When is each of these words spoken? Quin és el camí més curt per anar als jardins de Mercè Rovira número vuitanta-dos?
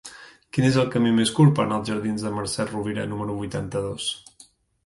Quin 0.57 0.65
és 0.69 0.77
el 0.83 0.87
camí 0.95 1.11
més 1.17 1.33
curt 1.39 1.53
per 1.59 1.63
anar 1.67 1.77
als 1.79 1.91
jardins 1.91 2.25
de 2.29 2.31
Mercè 2.39 2.67
Rovira 2.73 3.07
número 3.13 3.37
vuitanta-dos? 3.43 4.09